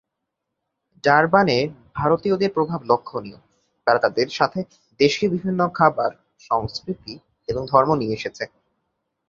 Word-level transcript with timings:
ডারবানে 1.03 1.57
ভারতীয়দের 1.95 2.51
প্রভাব 2.53 2.79
লক্ষণীয়, 2.85 3.39
তারা 3.87 3.99
তাদের 3.99 4.27
সাথে 4.29 4.59
দেশীয় 4.99 5.29
বিভিন্ন 5.31 5.61
খাবার, 5.69 6.11
সংস্কৃতি 6.49 7.13
এবং 7.49 7.61
ধর্ম 7.71 7.89
নিয়ে 7.95 8.15
এসেছে। 8.15 8.43